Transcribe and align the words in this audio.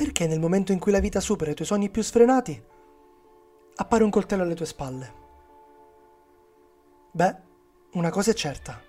Perché 0.00 0.26
nel 0.26 0.40
momento 0.40 0.72
in 0.72 0.78
cui 0.78 0.92
la 0.92 0.98
vita 0.98 1.20
supera 1.20 1.50
i 1.50 1.54
tuoi 1.54 1.66
sogni 1.66 1.90
più 1.90 2.00
sfrenati, 2.00 2.58
appare 3.74 4.02
un 4.02 4.08
coltello 4.08 4.44
alle 4.44 4.54
tue 4.54 4.64
spalle? 4.64 5.12
Beh, 7.12 7.36
una 7.92 8.08
cosa 8.08 8.30
è 8.30 8.34
certa. 8.34 8.80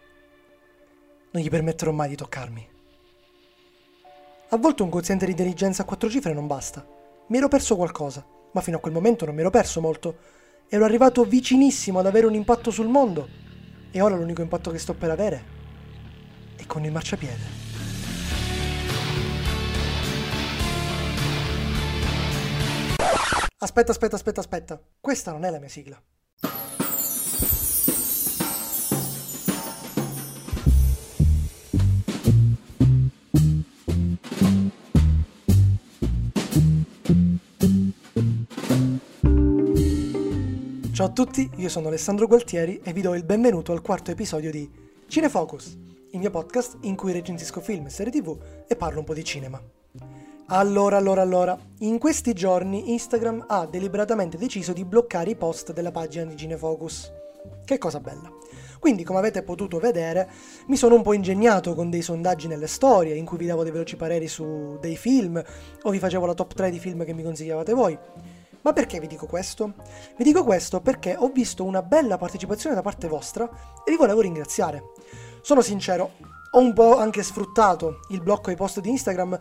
Non 1.32 1.44
gli 1.44 1.50
permetterò 1.50 1.92
mai 1.92 2.08
di 2.08 2.16
toccarmi. 2.16 2.70
A 4.52 4.56
volte 4.56 4.84
un 4.84 4.90
quoziente 4.90 5.26
di 5.26 5.32
intelligenza 5.32 5.82
a 5.82 5.86
quattro 5.86 6.10
cifre 6.10 6.32
non 6.32 6.48
basta. 6.48 6.88
Mi 7.28 7.36
ero 7.36 7.50
perso 7.50 7.76
qualcosa, 7.76 8.26
ma 8.54 8.62
fino 8.62 8.78
a 8.78 8.80
quel 8.80 8.94
momento 8.94 9.26
non 9.26 9.36
mi 9.36 9.42
ero 9.42 9.50
perso 9.50 9.82
molto. 9.82 10.16
Ero 10.70 10.86
arrivato 10.86 11.26
vicinissimo 11.26 12.00
ad 12.00 12.06
avere 12.06 12.26
un 12.26 12.36
impatto 12.36 12.72
sul 12.72 12.88
mondo. 12.88 13.28
E 13.92 14.00
ora 14.00 14.16
l'unico 14.16 14.44
impatto 14.44 14.72
che 14.72 14.78
sto 14.78 14.94
per 14.94 15.10
avere 15.10 15.44
è 16.56 16.66
con 16.66 16.86
il 16.86 16.92
marciapiede. 16.94 17.61
Aspetta, 23.64 23.92
aspetta, 23.92 24.16
aspetta, 24.16 24.40
aspetta. 24.40 24.82
Questa 25.00 25.32
non 25.32 25.46
è 25.46 25.52
la 25.52 25.60
mia 25.60 25.70
sigla. 25.70 26.02
Ciao 40.92 41.06
a 41.06 41.10
tutti, 41.12 41.48
io 41.58 41.70
sono 41.70 41.90
Alessandro 41.90 42.26
Gualtieri 42.26 42.82
e 42.84 42.94
vi 42.94 43.02
do 43.02 43.14
il 43.14 43.24
benvenuto 43.24 43.74
al 43.74 43.82
quarto 43.82 44.10
episodio 44.10 44.50
di 44.50 44.68
Cinefocus, 45.08 45.78
il 46.14 46.20
mio 46.20 46.32
podcast 46.32 46.78
in 46.82 46.96
cui 46.96 47.12
recensisco 47.12 47.62
film 47.62 47.86
e 47.86 47.90
serie 47.92 48.12
tv 48.12 48.36
e 48.68 48.76
parlo 48.76 48.98
un 48.98 49.06
po' 49.06 49.14
di 49.14 49.24
cinema. 49.24 49.62
Allora, 50.54 50.98
allora, 50.98 51.22
allora, 51.22 51.58
in 51.80 51.98
questi 51.98 52.34
giorni 52.34 52.92
Instagram 52.92 53.46
ha 53.48 53.66
deliberatamente 53.66 54.38
deciso 54.38 54.74
di 54.74 54.84
bloccare 54.84 55.30
i 55.30 55.38
post 55.38 55.72
della 55.72 55.92
pagina 55.92 56.26
di 56.26 56.36
Cinefocus. 56.36 57.10
Che 57.64 57.78
cosa 57.78 58.02
bella. 58.02 58.30
Quindi, 58.78 59.06
come 59.06 59.20
avete 59.20 59.44
potuto 59.44 59.80
vedere, 59.80 60.30
mi 60.68 60.76
sono 60.76 60.96
un 60.96 61.04
po' 61.04 61.14
ingegnato 61.14 61.74
con 61.74 61.90
dei 61.90 62.02
sondaggi 62.02 62.50
nelle 62.50 62.68
storie 62.68 63.16
in 63.16 63.24
cui 63.24 63.38
vi 63.38 63.46
davo 63.46 63.64
dei 63.64 63.72
veloci 63.72 63.96
pareri 63.96 64.28
su 64.28 64.78
dei 64.82 64.98
film 64.98 65.42
o 65.84 65.90
vi 65.90 66.00
facevo 66.00 66.26
la 66.26 66.34
top 66.34 66.54
3 66.54 66.70
di 66.70 66.80
film 66.80 67.06
che 67.06 67.14
mi 67.14 67.24
consigliavate 67.24 67.72
voi. 67.72 67.98
Ma 68.64 68.74
perché 68.74 69.00
vi 69.00 69.08
dico 69.08 69.28
questo? 69.28 69.76
Vi 70.18 70.24
dico 70.26 70.44
questo 70.44 70.82
perché 70.82 71.16
ho 71.18 71.30
visto 71.30 71.64
una 71.64 71.82
bella 71.82 72.18
partecipazione 72.18 72.76
da 72.76 72.82
parte 72.82 73.08
vostra 73.08 73.50
e 73.86 73.92
vi 73.92 73.96
volevo 73.96 74.20
ringraziare. 74.20 74.84
Sono 75.42 75.62
sincero, 75.62 76.12
ho 76.52 76.60
un 76.60 76.74
po' 76.74 76.98
anche 76.98 77.24
sfruttato 77.24 78.02
il 78.10 78.22
blocco 78.22 78.50
ai 78.50 78.58
post 78.58 78.82
di 78.82 78.90
Instagram, 78.90 79.40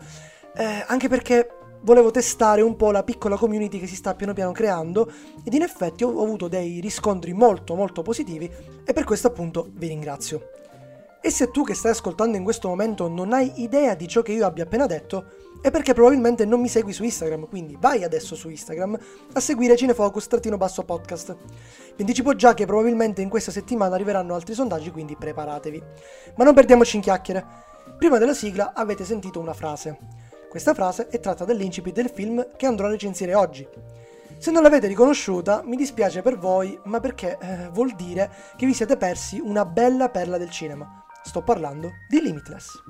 eh, 0.55 0.83
anche 0.87 1.07
perché 1.07 1.49
volevo 1.81 2.11
testare 2.11 2.61
un 2.61 2.75
po' 2.75 2.91
la 2.91 3.03
piccola 3.03 3.37
community 3.37 3.79
che 3.79 3.87
si 3.87 3.95
sta 3.95 4.13
piano 4.15 4.33
piano 4.33 4.51
creando 4.51 5.11
ed 5.43 5.53
in 5.53 5.63
effetti 5.63 6.03
ho 6.03 6.21
avuto 6.21 6.47
dei 6.47 6.79
riscontri 6.79 7.33
molto 7.33 7.75
molto 7.75 8.01
positivi 8.01 8.49
e 8.83 8.93
per 8.93 9.03
questo 9.03 9.27
appunto 9.27 9.69
vi 9.73 9.87
ringrazio. 9.87 10.49
E 11.23 11.29
se 11.29 11.51
tu 11.51 11.63
che 11.63 11.75
stai 11.75 11.91
ascoltando 11.91 12.35
in 12.35 12.43
questo 12.43 12.67
momento 12.67 13.07
non 13.07 13.31
hai 13.31 13.61
idea 13.61 13.93
di 13.93 14.07
ciò 14.07 14.23
che 14.23 14.31
io 14.31 14.43
abbia 14.43 14.63
appena 14.63 14.87
detto, 14.87 15.25
è 15.61 15.69
perché 15.69 15.93
probabilmente 15.93 16.45
non 16.45 16.59
mi 16.59 16.67
segui 16.67 16.93
su 16.93 17.03
Instagram, 17.03 17.47
quindi 17.47 17.77
vai 17.79 18.03
adesso 18.03 18.33
su 18.33 18.49
Instagram 18.49 18.97
a 19.33 19.39
seguire 19.39 19.77
Cinefocus-podcast. 19.77 21.35
Vi 21.95 22.01
anticipo 22.01 22.33
già 22.33 22.55
che 22.55 22.65
probabilmente 22.65 23.21
in 23.21 23.29
questa 23.29 23.51
settimana 23.51 23.93
arriveranno 23.93 24.33
altri 24.33 24.55
sondaggi, 24.55 24.89
quindi 24.89 25.15
preparatevi. 25.15 25.83
Ma 26.37 26.43
non 26.43 26.55
perdiamoci 26.55 26.95
in 26.95 27.03
chiacchiere. 27.03 27.45
Prima 27.99 28.17
della 28.17 28.33
sigla 28.33 28.73
avete 28.73 29.05
sentito 29.05 29.39
una 29.39 29.53
frase. 29.53 30.20
Questa 30.51 30.73
frase 30.73 31.07
è 31.07 31.21
tratta 31.21 31.45
dall'incipit 31.45 31.93
del 31.93 32.09
film 32.09 32.45
che 32.57 32.65
andrò 32.65 32.87
a 32.87 32.89
recensire 32.89 33.33
oggi. 33.33 33.65
Se 34.37 34.51
non 34.51 34.61
l'avete 34.61 34.87
riconosciuta, 34.87 35.61
mi 35.63 35.77
dispiace 35.77 36.21
per 36.21 36.37
voi, 36.37 36.77
ma 36.83 36.99
perché 36.99 37.37
eh, 37.39 37.69
vuol 37.71 37.95
dire 37.95 38.29
che 38.57 38.65
vi 38.65 38.73
siete 38.73 38.97
persi 38.97 39.39
una 39.39 39.63
bella 39.63 40.09
perla 40.09 40.37
del 40.37 40.49
cinema. 40.49 41.05
Sto 41.23 41.41
parlando 41.41 41.91
di 42.09 42.21
Limitless. 42.21 42.83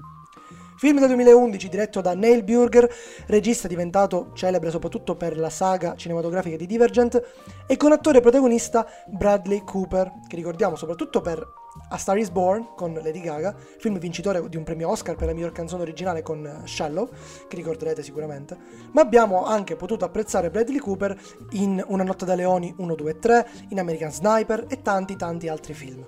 Film 0.80 0.98
del 0.98 1.10
2011 1.10 1.70
diretto 1.70 2.02
da 2.02 2.16
Neil 2.16 2.44
Burger, 2.44 2.92
regista 3.28 3.68
diventato 3.68 4.32
celebre 4.34 4.72
soprattutto 4.72 5.16
per 5.16 5.38
la 5.38 5.52
saga 5.52 5.94
cinematografica 5.96 6.58
di 6.58 6.66
Divergent, 6.66 7.22
e 7.68 7.78
con 7.78 7.92
attore 7.92 8.22
protagonista 8.22 8.88
Bradley 9.06 9.64
Cooper, 9.64 10.12
che 10.28 10.36
ricordiamo 10.36 10.76
soprattutto 10.76 11.22
per 11.22 11.48
A 11.94 11.98
Star 11.98 12.18
is 12.18 12.30
Born 12.30 12.70
con 12.74 12.94
Lady 12.94 13.20
Gaga, 13.20 13.54
film 13.78 14.00
vincitore 14.00 14.48
di 14.48 14.56
un 14.56 14.64
premio 14.64 14.90
Oscar 14.90 15.18
per 15.18 15.28
la 15.28 15.34
miglior 15.34 15.52
canzone 15.52 15.82
originale 15.82 16.22
con 16.22 16.64
Shallow, 16.64 17.10
che 17.50 17.58
ricorderete 17.58 18.02
sicuramente, 18.02 18.58
ma 18.94 19.02
abbiamo 19.02 19.44
anche 19.44 19.76
potuto 19.76 20.06
apprezzare 20.06 20.50
Bradley 20.50 20.78
Cooper 20.78 21.20
in 21.52 21.84
Una 21.88 22.04
notte 22.04 22.24
da 22.24 22.34
leoni 22.34 22.74
1, 22.78 22.96
2 22.96 23.12
e 23.12 23.20
3, 23.20 23.48
in 23.70 23.80
American 23.80 24.10
Sniper 24.10 24.68
e 24.70 24.82
tanti 24.82 25.18
tanti 25.18 25.50
altri 25.50 25.74
film. 25.74 26.06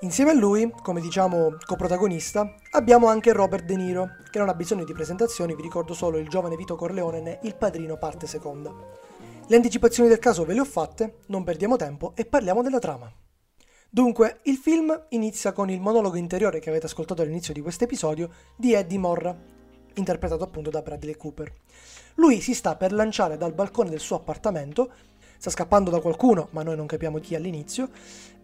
Insieme 0.00 0.30
a 0.30 0.34
lui, 0.34 0.72
come 0.80 1.00
diciamo 1.00 1.56
coprotagonista, 1.64 2.54
abbiamo 2.70 3.08
anche 3.08 3.32
Robert 3.32 3.64
De 3.64 3.74
Niro, 3.74 4.10
che 4.30 4.38
non 4.38 4.48
ha 4.48 4.54
bisogno 4.54 4.84
di 4.84 4.92
presentazioni, 4.92 5.56
vi 5.56 5.62
ricordo 5.62 5.92
solo 5.92 6.18
il 6.18 6.28
giovane 6.28 6.54
Vito 6.54 6.76
Corleone 6.76 7.20
ne 7.20 7.38
Il 7.42 7.56
Padrino 7.56 7.96
parte 7.96 8.28
seconda. 8.28 8.72
Le 9.48 9.56
anticipazioni 9.56 10.08
del 10.08 10.20
caso 10.20 10.44
ve 10.44 10.54
le 10.54 10.60
ho 10.60 10.64
fatte, 10.64 11.16
non 11.26 11.42
perdiamo 11.42 11.74
tempo 11.74 12.12
e 12.14 12.26
parliamo 12.26 12.62
della 12.62 12.78
trama. 12.78 13.12
Dunque, 13.96 14.40
il 14.42 14.56
film 14.56 15.06
inizia 15.08 15.52
con 15.52 15.70
il 15.70 15.80
monologo 15.80 16.16
interiore 16.16 16.60
che 16.60 16.68
avete 16.68 16.84
ascoltato 16.84 17.22
all'inizio 17.22 17.54
di 17.54 17.62
questo 17.62 17.84
episodio 17.84 18.28
di 18.54 18.74
Eddie 18.74 18.98
Morra, 18.98 19.34
interpretato 19.94 20.44
appunto 20.44 20.68
da 20.68 20.82
Bradley 20.82 21.16
Cooper. 21.16 21.50
Lui 22.16 22.42
si 22.42 22.52
sta 22.52 22.76
per 22.76 22.92
lanciare 22.92 23.38
dal 23.38 23.54
balcone 23.54 23.88
del 23.88 24.00
suo 24.00 24.16
appartamento, 24.16 24.92
sta 25.38 25.48
scappando 25.48 25.88
da 25.88 26.00
qualcuno, 26.00 26.48
ma 26.50 26.62
noi 26.62 26.76
non 26.76 26.84
capiamo 26.84 27.20
chi 27.20 27.36
all'inizio, 27.36 27.88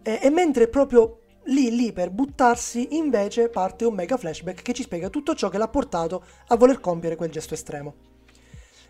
e, 0.01 0.21
e 0.23 0.31
mentre 0.31 0.67
proprio 0.67 1.19
Lì, 1.47 1.75
lì 1.75 1.91
per 1.91 2.09
buttarsi, 2.09 2.95
invece 2.95 3.49
parte 3.49 3.83
un 3.83 3.93
mega 3.93 4.15
flashback 4.15 4.61
che 4.61 4.73
ci 4.73 4.83
spiega 4.83 5.09
tutto 5.09 5.35
ciò 5.35 5.49
che 5.49 5.57
l'ha 5.57 5.67
portato 5.67 6.23
a 6.47 6.55
voler 6.55 6.79
compiere 6.79 7.17
quel 7.17 7.31
gesto 7.31 7.53
estremo. 7.53 8.12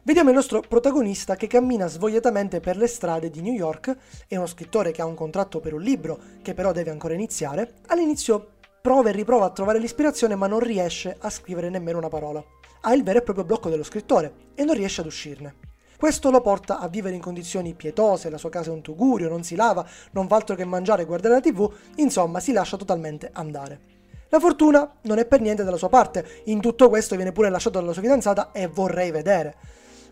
Vediamo 0.06 0.32
il 0.32 0.36
nostro 0.36 0.60
protagonista 0.60 1.38
che 1.38 1.48
cammina 1.48 1.88
svogliatamente 1.88 2.60
per 2.60 2.76
le 2.76 2.88
strade 2.88 3.30
di 3.30 3.40
New 3.42 3.54
York, 3.54 3.96
è 4.28 4.36
uno 4.36 4.48
scrittore 4.48 4.92
che 4.92 5.02
ha 5.02 5.06
un 5.06 5.16
contratto 5.16 5.62
per 5.62 5.74
un 5.74 5.82
libro 5.82 6.20
che 6.42 6.54
però 6.54 6.74
deve 6.74 6.92
ancora 6.92 7.14
iniziare, 7.14 7.76
all'inizio 7.88 8.56
prova 8.82 9.08
e 9.08 9.14
riprova 9.14 9.46
a 9.46 9.52
trovare 9.52 9.80
l'ispirazione 9.80 10.36
ma 10.36 10.46
non 10.46 10.60
riesce 10.60 11.16
a 11.18 11.30
scrivere 11.30 11.70
nemmeno 11.70 12.00
una 12.00 12.10
parola. 12.10 12.44
Ha 12.82 12.94
il 12.94 13.02
vero 13.02 13.20
e 13.20 13.22
proprio 13.22 13.46
blocco 13.46 13.70
dello 13.70 13.84
scrittore 13.84 14.34
e 14.56 14.66
non 14.66 14.76
riesce 14.76 15.00
ad 15.00 15.08
uscirne. 15.08 15.56
Questo 15.98 16.30
lo 16.30 16.42
porta 16.42 16.80
a 16.80 16.90
vivere 16.90 17.16
in 17.16 17.22
condizioni 17.22 17.74
pietose, 17.74 18.30
la 18.30 18.38
sua 18.38 18.50
casa 18.50 18.72
è 18.72 18.74
un 18.74 18.82
tugurio, 18.82 19.30
non 19.30 19.46
si 19.46 19.56
lava, 19.56 19.88
non 20.12 20.28
fa 20.28 20.36
altro 20.36 20.56
che 20.56 20.66
mangiare 20.66 21.04
e 21.04 21.06
guardare 21.06 21.36
la 21.36 21.40
tv, 21.40 21.74
insomma 21.96 22.42
si 22.42 22.52
lascia 22.52 22.76
totalmente 22.76 23.30
andare. 23.32 23.80
La 24.28 24.42
fortuna 24.42 24.98
non 25.04 25.18
è 25.18 25.26
per 25.26 25.40
niente 25.40 25.64
dalla 25.64 25.78
sua 25.78 25.88
parte, 25.88 26.42
in 26.46 26.60
tutto 26.60 26.90
questo 26.90 27.16
viene 27.16 27.32
pure 27.32 27.50
lasciato 27.50 27.80
dalla 27.80 27.94
sua 27.94 28.02
fidanzata 28.02 28.52
e 28.52 28.68
vorrei 28.68 29.10
vedere. 29.10 29.56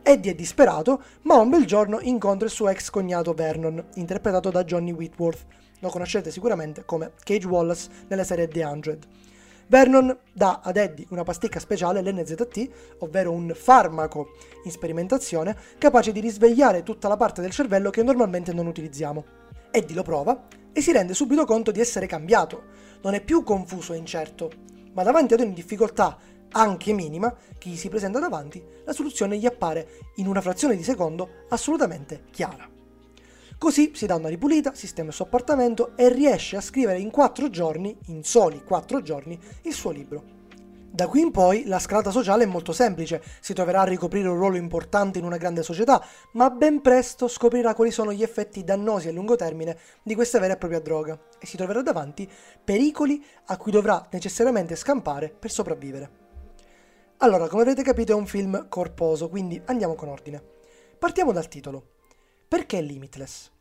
Eddie 0.04 0.32
è 0.32 0.36
disperato, 0.36 1.04
ma 1.24 1.36
un 1.36 1.50
bel 1.50 1.66
giorno 1.66 2.00
incontra 2.02 2.48
il 2.48 2.52
suo 2.52 2.70
ex 2.70 2.90
cognato 2.90 3.34
Vernon, 3.34 3.84
interpretato 3.96 4.50
da 4.50 4.64
Johnny 4.64 4.92
Whitworth. 4.92 5.46
Lo 5.80 5.90
conoscete 5.90 6.32
sicuramente 6.32 6.86
come 6.86 7.14
Cage 7.24 7.48
Wallace 7.48 7.90
nella 8.08 8.24
serie 8.24 8.48
The 8.48 8.64
Hundred. 8.64 9.08
Vernon 9.68 10.18
dà 10.34 10.60
ad 10.64 10.76
Eddie 10.76 11.06
una 11.10 11.24
pasticca 11.24 11.60
speciale, 11.60 12.02
l'NZT, 12.02 12.98
ovvero 13.00 13.32
un 13.32 13.54
farmaco 13.56 14.32
in 14.66 14.72
sperimentazione 14.72 15.56
capace 15.78 16.12
di 16.12 16.20
risvegliare 16.20 16.84
tutta 16.84 17.08
la 17.08 17.16
parte 17.16 17.42
del 17.42 17.52
cervello 17.52 17.90
che 17.90 18.04
normalmente 18.04 18.54
non 18.54 18.68
utilizziamo. 18.68 19.24
Eddie 19.72 19.96
lo 19.96 20.04
prova 20.04 20.48
e 20.74 20.82
si 20.82 20.92
rende 20.92 21.14
subito 21.14 21.46
conto 21.46 21.72
di 21.72 21.80
essere 21.80 22.08
cambiato. 22.08 22.64
Non 23.02 23.14
è 23.14 23.22
più 23.22 23.44
confuso 23.44 23.94
e 23.94 23.98
incerto, 23.98 24.52
ma 24.94 25.04
davanti 25.04 25.36
ad 25.36 25.40
ogni 25.40 25.54
difficoltà, 25.54 26.18
anche 26.52 26.94
minima, 26.94 27.36
che 27.58 27.70
gli 27.70 27.78
si 27.78 27.90
presenta 27.90 28.20
davanti, 28.20 28.64
la 28.86 28.94
soluzione 28.94 29.38
gli 29.38 29.46
appare 29.46 29.88
in 30.16 30.28
una 30.28 30.42
frazione 30.42 30.76
di 30.76 30.84
secondo 30.84 31.46
assolutamente 31.50 32.24
chiara. 32.32 32.70
Così 33.58 33.92
si 33.94 34.08
dà 34.08 34.16
una 34.16 34.30
ripulita, 34.30 34.74
sistema 34.74 35.10
il 35.10 35.14
suo 35.14 35.26
appartamento 35.26 35.96
e 35.96 36.10
riesce 36.10 36.58
a 36.58 36.62
scrivere 36.62 37.00
in 37.00 37.12
quattro 37.12 37.50
giorni, 37.50 37.96
in 38.08 38.24
soli 38.24 38.64
quattro 38.64 39.04
giorni, 39.04 39.40
il 39.64 39.74
suo 39.74 39.92
libro. 39.92 40.40
Da 40.94 41.08
qui 41.08 41.22
in 41.22 41.32
poi 41.32 41.66
la 41.68 41.80
scalata 41.80 42.12
sociale 42.12 42.44
è 42.44 42.48
molto 42.48 42.74
semplice, 42.74 43.24
si 43.40 43.54
troverà 43.54 43.82
a 43.82 43.86
ricoprire 43.86 44.28
un 44.28 44.36
ruolo 44.36 44.58
importante 44.58 45.20
in 45.20 45.26
una 45.26 45.38
grande 45.38 45.64
società, 45.64 46.04
ma 46.34 46.50
ben 46.50 46.82
presto 46.82 47.30
scoprirà 47.30 47.76
quali 47.76 47.92
sono 47.92 48.12
gli 48.12 48.24
effetti 48.24 48.66
dannosi 48.66 49.08
a 49.08 49.14
lungo 49.14 49.36
termine 49.36 49.78
di 50.04 50.16
questa 50.16 50.40
vera 50.40 50.56
e 50.56 50.58
propria 50.58 50.82
droga 50.82 51.18
e 51.40 51.46
si 51.46 51.56
troverà 51.56 51.82
davanti 51.82 52.30
pericoli 52.62 53.24
a 53.46 53.58
cui 53.58 53.72
dovrà 53.72 54.06
necessariamente 54.12 54.76
scampare 54.76 55.30
per 55.30 55.50
sopravvivere. 55.50 56.31
Allora, 57.24 57.48
come 57.48 57.62
avrete 57.62 57.84
capito 57.84 58.14
è 58.14 58.16
un 58.16 58.26
film 58.26 58.68
corposo, 58.68 59.30
quindi 59.30 59.62
andiamo 59.66 59.94
con 59.94 60.10
ordine. 60.10 60.44
Partiamo 60.98 61.32
dal 61.32 61.48
titolo. 61.48 61.90
Perché 62.48 62.82
Limitless? 62.82 63.52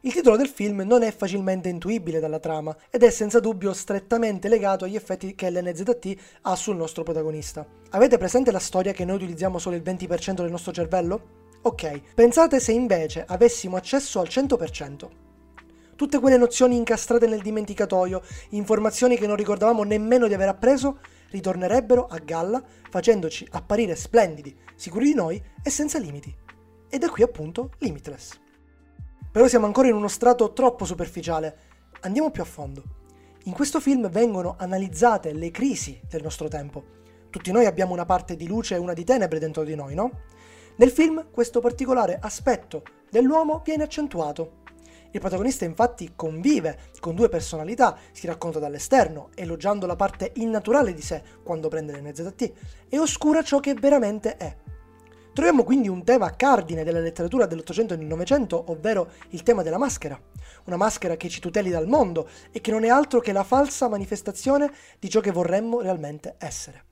Il 0.00 0.12
titolo 0.14 0.38
del 0.38 0.48
film 0.48 0.80
non 0.86 1.02
è 1.02 1.12
facilmente 1.12 1.68
intuibile 1.68 2.18
dalla 2.18 2.38
trama 2.38 2.74
ed 2.88 3.02
è 3.02 3.10
senza 3.10 3.40
dubbio 3.40 3.74
strettamente 3.74 4.48
legato 4.48 4.86
agli 4.86 4.96
effetti 4.96 5.34
che 5.34 5.50
l'NZT 5.50 6.16
ha 6.42 6.56
sul 6.56 6.76
nostro 6.76 7.02
protagonista. 7.02 7.66
Avete 7.90 8.16
presente 8.16 8.50
la 8.50 8.58
storia 8.58 8.92
che 8.92 9.04
noi 9.04 9.16
utilizziamo 9.16 9.58
solo 9.58 9.76
il 9.76 9.82
20% 9.82 10.36
del 10.36 10.50
nostro 10.50 10.72
cervello? 10.72 11.42
Ok, 11.60 12.14
pensate 12.14 12.58
se 12.58 12.72
invece 12.72 13.22
avessimo 13.28 13.76
accesso 13.76 14.18
al 14.18 14.28
100%. 14.28 15.23
Tutte 15.96 16.18
quelle 16.18 16.36
nozioni 16.36 16.76
incastrate 16.76 17.26
nel 17.26 17.42
dimenticatoio, 17.42 18.22
informazioni 18.50 19.16
che 19.16 19.26
non 19.26 19.36
ricordavamo 19.36 19.82
nemmeno 19.84 20.26
di 20.26 20.34
aver 20.34 20.48
appreso, 20.48 20.98
ritornerebbero 21.30 22.06
a 22.06 22.18
galla 22.18 22.62
facendoci 22.90 23.46
apparire 23.52 23.94
splendidi, 23.94 24.56
sicuri 24.74 25.06
di 25.06 25.14
noi 25.14 25.42
e 25.62 25.70
senza 25.70 25.98
limiti. 25.98 26.34
E 26.88 26.98
da 26.98 27.08
qui 27.08 27.22
appunto 27.22 27.70
Limitless. 27.78 28.38
Però 29.30 29.48
siamo 29.48 29.66
ancora 29.66 29.88
in 29.88 29.94
uno 29.94 30.08
strato 30.08 30.52
troppo 30.52 30.84
superficiale. 30.84 31.56
Andiamo 32.02 32.30
più 32.30 32.42
a 32.42 32.46
fondo. 32.46 32.82
In 33.44 33.52
questo 33.52 33.80
film 33.80 34.08
vengono 34.08 34.54
analizzate 34.58 35.32
le 35.32 35.50
crisi 35.50 36.00
del 36.08 36.22
nostro 36.22 36.48
tempo. 36.48 36.84
Tutti 37.30 37.50
noi 37.50 37.66
abbiamo 37.66 37.92
una 37.92 38.04
parte 38.04 38.36
di 38.36 38.46
luce 38.46 38.76
e 38.76 38.78
una 38.78 38.92
di 38.92 39.04
tenebre 39.04 39.40
dentro 39.40 39.64
di 39.64 39.74
noi, 39.74 39.94
no? 39.94 40.20
Nel 40.76 40.90
film 40.90 41.30
questo 41.30 41.60
particolare 41.60 42.18
aspetto 42.20 42.82
dell'uomo 43.10 43.60
viene 43.64 43.82
accentuato. 43.82 44.62
Il 45.14 45.20
protagonista 45.20 45.64
infatti 45.64 46.14
convive 46.16 46.76
con 46.98 47.14
due 47.14 47.28
personalità, 47.28 47.96
si 48.10 48.26
racconta 48.26 48.58
dall'esterno, 48.58 49.30
elogiando 49.36 49.86
la 49.86 49.94
parte 49.94 50.32
innaturale 50.34 50.92
di 50.92 51.02
sé 51.02 51.22
quando 51.44 51.68
prende 51.68 51.92
l'NZT, 51.96 52.52
e 52.88 52.98
oscura 52.98 53.44
ciò 53.44 53.60
che 53.60 53.74
veramente 53.74 54.36
è. 54.36 54.56
Troviamo 55.32 55.62
quindi 55.62 55.86
un 55.86 56.02
tema 56.02 56.34
cardine 56.34 56.82
della 56.82 56.98
letteratura 56.98 57.46
dell'Ottocento 57.46 57.94
e 57.94 57.96
del 57.96 58.06
Novecento, 58.06 58.72
ovvero 58.72 59.12
il 59.28 59.44
tema 59.44 59.62
della 59.62 59.78
maschera. 59.78 60.20
Una 60.64 60.76
maschera 60.76 61.16
che 61.16 61.28
ci 61.28 61.38
tuteli 61.38 61.70
dal 61.70 61.86
mondo 61.86 62.28
e 62.50 62.60
che 62.60 62.72
non 62.72 62.82
è 62.82 62.88
altro 62.88 63.20
che 63.20 63.30
la 63.30 63.44
falsa 63.44 63.86
manifestazione 63.86 64.72
di 64.98 65.08
ciò 65.08 65.20
che 65.20 65.30
vorremmo 65.30 65.80
realmente 65.80 66.34
essere. 66.38 66.86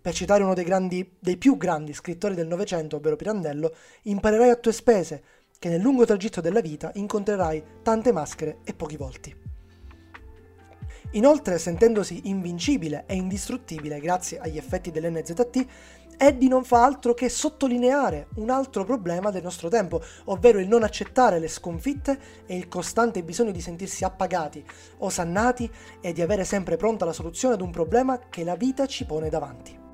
Per 0.00 0.14
citare 0.14 0.42
uno 0.42 0.54
dei, 0.54 0.64
grandi, 0.64 1.16
dei 1.18 1.36
più 1.36 1.58
grandi 1.58 1.92
scrittori 1.92 2.34
del 2.34 2.46
Novecento, 2.46 2.96
ovvero 2.96 3.16
Pirandello, 3.16 3.74
imparerai 4.04 4.48
a 4.48 4.56
tue 4.56 4.72
spese 4.72 5.22
che 5.58 5.68
nel 5.68 5.80
lungo 5.80 6.04
tragitto 6.04 6.40
della 6.40 6.60
vita 6.60 6.90
incontrerai 6.94 7.62
tante 7.82 8.12
maschere 8.12 8.58
e 8.64 8.74
pochi 8.74 8.96
volti. 8.96 9.44
Inoltre, 11.12 11.58
sentendosi 11.58 12.22
invincibile 12.24 13.04
e 13.06 13.14
indistruttibile 13.14 14.00
grazie 14.00 14.38
agli 14.38 14.58
effetti 14.58 14.90
dell'NZT, 14.90 15.66
Eddie 16.18 16.48
non 16.48 16.64
fa 16.64 16.82
altro 16.82 17.12
che 17.14 17.28
sottolineare 17.28 18.28
un 18.36 18.50
altro 18.50 18.84
problema 18.84 19.30
del 19.30 19.42
nostro 19.42 19.68
tempo, 19.68 20.02
ovvero 20.24 20.58
il 20.58 20.66
non 20.66 20.82
accettare 20.82 21.38
le 21.38 21.48
sconfitte 21.48 22.18
e 22.46 22.56
il 22.56 22.68
costante 22.68 23.22
bisogno 23.22 23.50
di 23.50 23.60
sentirsi 23.60 24.02
appagati, 24.02 24.64
osannati 24.98 25.70
e 26.00 26.12
di 26.12 26.22
avere 26.22 26.44
sempre 26.44 26.76
pronta 26.76 27.04
la 27.04 27.12
soluzione 27.12 27.54
ad 27.54 27.60
un 27.60 27.70
problema 27.70 28.18
che 28.30 28.44
la 28.44 28.56
vita 28.56 28.86
ci 28.86 29.04
pone 29.04 29.28
davanti. 29.28 29.85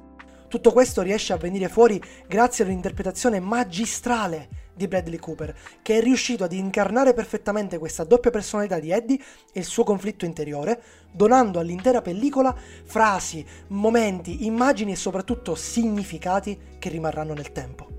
Tutto 0.53 0.71
questo 0.71 1.01
riesce 1.01 1.33
a 1.33 1.39
venire 1.39 1.71
fuori 1.71 1.99
grazie 2.29 2.63
all'interpretazione 2.63 3.41
magistrale 3.41 4.51
di 4.75 4.87
Bradley 4.87 5.19
Cooper, 5.19 5.57
che 5.81 5.97
è 5.97 6.03
riuscito 6.03 6.45
ad 6.45 6.53
incarnare 6.53 7.15
perfettamente 7.15 7.79
questa 7.79 8.05
doppia 8.05 8.31
personalità 8.31 8.79
di 8.79 8.91
Eddie 8.91 9.19
e 9.51 9.61
il 9.61 9.65
suo 9.65 9.83
conflitto 9.83 10.27
interiore, 10.27 10.83
donando 11.11 11.59
all'intera 11.59 12.03
pellicola 12.03 12.55
frasi, 12.85 13.43
momenti, 13.69 14.45
immagini 14.45 14.93
e 14.93 14.97
soprattutto 14.97 15.55
significati 15.55 16.77
che 16.79 16.91
rimarranno 16.91 17.33
nel 17.33 17.51
tempo. 17.53 17.92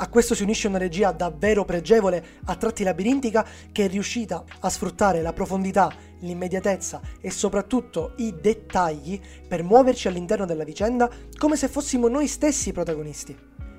A 0.00 0.08
questo 0.08 0.36
si 0.36 0.44
unisce 0.44 0.68
una 0.68 0.78
regia 0.78 1.10
davvero 1.10 1.64
pregevole, 1.64 2.24
a 2.44 2.54
tratti 2.54 2.84
labirintica, 2.84 3.44
che 3.72 3.86
è 3.86 3.88
riuscita 3.88 4.44
a 4.60 4.70
sfruttare 4.70 5.22
la 5.22 5.32
profondità, 5.32 5.92
l'immediatezza 6.20 7.00
e 7.20 7.32
soprattutto 7.32 8.12
i 8.18 8.32
dettagli 8.40 9.20
per 9.48 9.64
muoverci 9.64 10.06
all'interno 10.06 10.46
della 10.46 10.62
vicenda 10.62 11.10
come 11.36 11.56
se 11.56 11.66
fossimo 11.66 12.06
noi 12.06 12.28
stessi 12.28 12.68
i 12.68 12.72
protagonisti. 12.72 13.36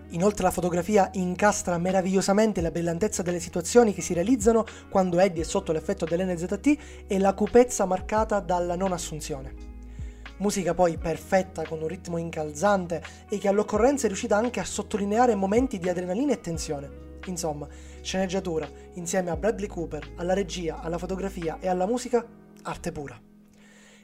Inoltre 0.09 0.43
la 0.43 0.51
fotografia 0.51 1.09
incastra 1.13 1.77
meravigliosamente 1.77 2.59
la 2.59 2.71
brillantezza 2.71 3.21
delle 3.21 3.39
situazioni 3.39 3.93
che 3.93 4.01
si 4.01 4.13
realizzano 4.13 4.65
quando 4.89 5.19
Eddie 5.19 5.43
è 5.43 5.45
sotto 5.45 5.71
l'effetto 5.71 6.03
dell'NZT 6.03 6.77
e 7.07 7.17
la 7.17 7.33
cupezza 7.33 7.85
marcata 7.85 8.41
dalla 8.41 8.75
non 8.75 8.91
assunzione. 8.91 9.68
Musica 10.39 10.73
poi 10.73 10.97
perfetta 10.97 11.65
con 11.65 11.81
un 11.81 11.87
ritmo 11.89 12.17
incalzante 12.17 13.03
e 13.29 13.37
che 13.37 13.49
all'occorrenza 13.49 14.05
è 14.05 14.07
riuscita 14.07 14.37
anche 14.37 14.61
a 14.61 14.65
sottolineare 14.65 15.35
momenti 15.35 15.77
di 15.79 15.89
adrenalina 15.89 16.31
e 16.31 16.39
tensione. 16.39 17.17
Insomma, 17.25 17.67
sceneggiatura, 18.01 18.65
insieme 18.93 19.31
a 19.31 19.35
Bradley 19.35 19.67
Cooper, 19.67 20.13
alla 20.15 20.33
regia, 20.33 20.79
alla 20.79 20.97
fotografia 20.97 21.57
e 21.59 21.67
alla 21.67 21.85
musica, 21.85 22.25
arte 22.63 22.91
pura. 22.93 23.19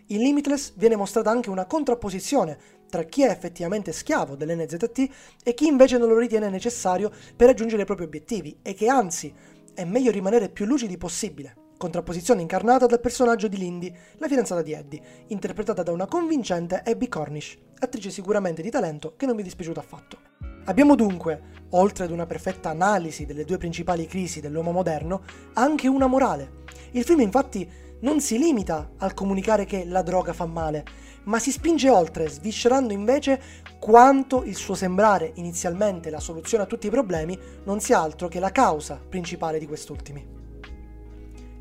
In 0.08 0.20
Limitless 0.20 0.74
viene 0.76 0.98
mostrata 0.98 1.32
anche 1.32 1.50
una 1.50 1.66
contrapposizione 1.66 2.58
tra 2.90 3.04
chi 3.04 3.24
è 3.24 3.30
effettivamente 3.30 3.94
schiavo 3.94 4.36
dell'NZT 4.36 5.10
e 5.42 5.54
chi 5.54 5.68
invece 5.68 5.98
non 5.98 6.10
lo 6.10 6.18
ritiene 6.18 6.50
necessario 6.50 7.12
per 7.34 7.48
raggiungere 7.48 7.84
i 7.84 7.86
propri 7.86 8.04
obiettivi 8.04 8.58
e 8.62 8.74
che 8.74 8.90
anzi 8.90 9.34
è 9.74 9.86
meglio 9.86 10.12
rimanere 10.12 10.50
più 10.50 10.66
lucidi 10.66 10.98
possibile 10.98 11.64
contrapposizione 11.78 12.42
incarnata 12.42 12.86
dal 12.86 13.00
personaggio 13.00 13.48
di 13.48 13.58
Lindy, 13.58 13.94
la 14.18 14.28
fidanzata 14.28 14.62
di 14.62 14.74
Eddie, 14.74 15.02
interpretata 15.28 15.84
da 15.84 15.92
una 15.92 16.08
convincente 16.08 16.82
Abby 16.86 17.08
Cornish, 17.08 17.58
attrice 17.80 18.10
sicuramente 18.10 18.62
di 18.62 18.70
talento 18.70 19.14
che 19.16 19.26
non 19.26 19.36
mi 19.36 19.42
è 19.42 19.44
dispiaciuta 19.44 19.80
affatto. 19.80 20.18
Abbiamo 20.66 20.96
dunque, 20.96 21.42
oltre 21.72 22.06
ad 22.06 22.12
una 22.12 22.26
perfetta 22.26 22.70
analisi 22.70 23.26
delle 23.26 23.46
due 23.46 23.58
principali 23.58 24.08
crisi 24.08 24.40
dell'uomo 24.40 24.72
moderno, 24.72 25.22
anche 25.54 25.88
una 25.88 26.08
morale. 26.08 26.64
Il 26.92 27.04
film 27.04 27.20
infatti 27.20 27.70
non 28.00 28.20
si 28.20 28.38
limita 28.38 28.92
al 28.98 29.14
comunicare 29.14 29.66
che 29.66 29.86
la 29.86 30.02
droga 30.02 30.34
fa 30.34 30.46
male, 30.46 30.84
ma 31.26 31.40
si 31.40 31.52
spinge 31.52 31.90
oltre, 31.90 32.28
sviscerando 32.28 32.94
invece 32.94 33.42
quanto 33.80 34.44
il 34.44 34.56
suo 34.56 34.76
sembrare 34.76 35.32
inizialmente 35.36 36.10
la 36.10 36.20
soluzione 36.20 36.64
a 36.64 36.68
tutti 36.68 36.88
i 36.88 36.92
problemi 36.92 37.38
non 37.64 37.80
sia 37.80 38.00
altro 38.00 38.28
che 38.28 38.40
la 38.40 38.52
causa 38.52 39.00
principale 39.08 39.60
di 39.60 39.68
quest'ultimi. 39.68 40.45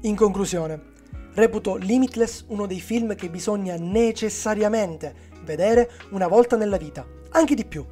In 0.04 0.16
conclusione, 0.16 0.92
reputo 1.32 1.76
Limitless 1.76 2.44
uno 2.48 2.66
dei 2.66 2.80
film 2.82 3.14
che 3.14 3.30
bisogna 3.30 3.76
necessariamente 3.78 5.14
vedere 5.44 5.92
una 6.10 6.28
volta 6.28 6.56
nella 6.56 6.76
vita, 6.76 7.06
anche 7.30 7.54
di 7.54 7.64
più, 7.64 7.86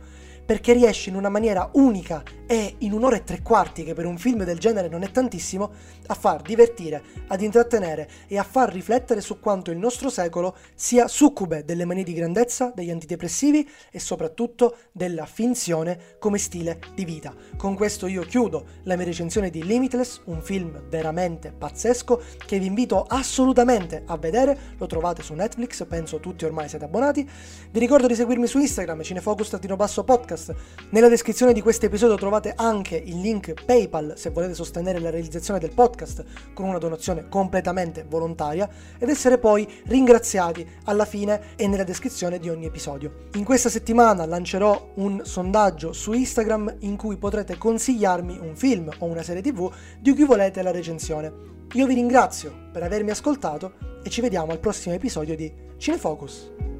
perché 0.44 0.72
riesce 0.72 1.10
in 1.10 1.16
una 1.16 1.28
maniera 1.28 1.70
unica 1.74 2.22
e 2.46 2.74
in 2.78 2.92
un'ora 2.92 3.16
e 3.16 3.24
tre 3.24 3.40
quarti, 3.40 3.84
che 3.84 3.94
per 3.94 4.04
un 4.04 4.18
film 4.18 4.44
del 4.44 4.58
genere 4.58 4.88
non 4.88 5.02
è 5.02 5.10
tantissimo, 5.10 5.70
a 6.06 6.14
far 6.14 6.42
divertire, 6.42 7.02
ad 7.28 7.40
intrattenere 7.40 8.08
e 8.26 8.36
a 8.36 8.42
far 8.42 8.70
riflettere 8.70 9.20
su 9.20 9.40
quanto 9.40 9.70
il 9.70 9.78
nostro 9.78 10.10
secolo 10.10 10.56
sia 10.74 11.08
succube 11.08 11.64
delle 11.64 11.84
manie 11.84 12.04
di 12.04 12.12
grandezza, 12.12 12.72
degli 12.74 12.90
antidepressivi 12.90 13.66
e 13.90 13.98
soprattutto 13.98 14.76
della 14.92 15.24
finzione 15.24 16.16
come 16.18 16.38
stile 16.38 16.78
di 16.94 17.04
vita. 17.04 17.34
Con 17.56 17.74
questo 17.74 18.06
io 18.06 18.22
chiudo 18.22 18.66
la 18.82 18.96
mia 18.96 19.06
recensione 19.06 19.48
di 19.48 19.64
Limitless, 19.64 20.20
un 20.26 20.42
film 20.42 20.82
veramente 20.88 21.52
pazzesco 21.52 22.20
che 22.44 22.58
vi 22.58 22.66
invito 22.66 23.04
assolutamente 23.08 24.02
a 24.06 24.16
vedere, 24.18 24.58
lo 24.76 24.86
trovate 24.86 25.22
su 25.22 25.32
Netflix, 25.34 25.86
penso 25.86 26.20
tutti 26.20 26.44
ormai 26.44 26.68
siete 26.68 26.84
abbonati. 26.84 27.26
Vi 27.70 27.78
ricordo 27.78 28.06
di 28.06 28.14
seguirmi 28.14 28.46
su 28.46 28.58
Instagram, 28.58 29.00
cinefocus-podcast. 29.00 30.31
Nella 30.90 31.08
descrizione 31.08 31.52
di 31.52 31.60
questo 31.60 31.86
episodio 31.86 32.16
trovate 32.16 32.30
trovate 32.42 32.54
anche 32.56 32.96
il 32.96 33.20
link 33.20 33.52
PayPal 33.64 34.14
se 34.16 34.30
volete 34.30 34.54
sostenere 34.54 34.98
la 34.98 35.10
realizzazione 35.10 35.60
del 35.60 35.72
podcast 35.72 36.24
con 36.54 36.66
una 36.66 36.78
donazione 36.78 37.28
completamente 37.28 38.04
volontaria 38.08 38.68
ed 38.98 39.08
essere 39.08 39.38
poi 39.38 39.68
ringraziati 39.84 40.66
alla 40.84 41.04
fine 41.04 41.56
e 41.56 41.68
nella 41.68 41.84
descrizione 41.84 42.38
di 42.38 42.48
ogni 42.48 42.64
episodio. 42.64 43.28
In 43.34 43.44
questa 43.44 43.68
settimana 43.68 44.26
lancerò 44.26 44.92
un 44.94 45.20
sondaggio 45.24 45.92
su 45.92 46.12
Instagram 46.12 46.76
in 46.80 46.96
cui 46.96 47.16
potrete 47.16 47.58
consigliarmi 47.58 48.38
un 48.38 48.56
film 48.56 48.90
o 48.98 49.04
una 49.04 49.22
serie 49.22 49.42
tv 49.42 49.70
di 50.00 50.14
cui 50.14 50.24
volete 50.24 50.62
la 50.62 50.70
recensione. 50.70 51.50
Io 51.74 51.86
vi 51.86 51.94
ringrazio 51.94 52.70
per 52.72 52.82
avermi 52.82 53.10
ascoltato 53.10 53.74
e 54.02 54.10
ci 54.10 54.20
vediamo 54.20 54.52
al 54.52 54.58
prossimo 54.58 54.94
episodio 54.94 55.36
di 55.36 55.52
Cinefocus. 55.76 56.71